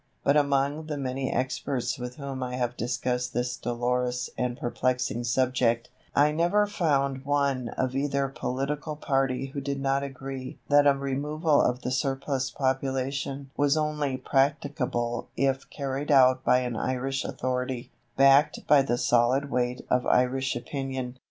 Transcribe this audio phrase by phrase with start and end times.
[0.23, 5.91] But among the many experts with whom I have discussed this dolorous and perplexing subject,
[6.15, 11.61] I never found one of either political party who did not agree that a removal
[11.61, 18.65] of the surplus population was only practicable if carried out by an Irish authority, backed
[18.65, 21.19] by the solid weight of Irish opinion.